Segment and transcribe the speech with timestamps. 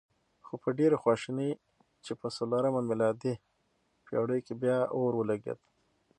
[0.45, 1.51] خو په ډېرې خواشینۍ
[2.05, 3.33] چې په څلورمه میلادي
[4.05, 5.59] پېړۍ کې بیا اور ولګېد.